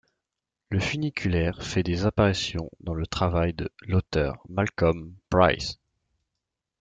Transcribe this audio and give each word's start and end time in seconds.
Le 0.69 0.79
funiculaire 0.79 1.61
fait 1.61 1.83
des 1.83 2.07
apparitions 2.07 2.71
dans 2.79 2.95
le 2.95 3.05
travail 3.05 3.53
de 3.53 3.69
l'auteur 3.83 4.41
Malcolm 4.49 5.13
Pryce. 5.29 5.77